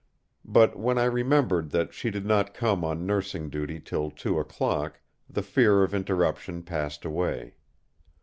But 0.43 0.79
when 0.79 0.97
I 0.97 1.03
remembered 1.03 1.69
that 1.69 1.93
she 1.93 2.09
did 2.09 2.25
not 2.25 2.55
come 2.55 2.83
on 2.83 3.05
nursing 3.05 3.51
duty 3.51 3.79
till 3.79 4.09
two 4.09 4.39
o'clock, 4.39 4.99
the 5.29 5.43
fear 5.43 5.83
of 5.83 5.93
interruption 5.93 6.63
passed 6.63 7.05
away. 7.05 7.53